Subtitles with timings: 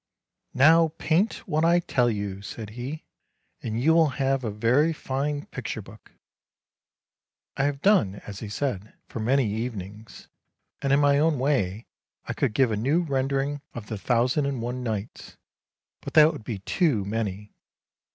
[0.55, 3.03] "Now paint what I tell you!" said he,"
[3.61, 6.13] and you will have a very fine picture book."
[7.55, 10.27] I have done as he said for many evenings,
[10.81, 11.85] and in my own way
[12.25, 15.37] I could give a new rendering of the" Thousand and One Nights,"
[16.01, 17.53] but that w r ould be too many.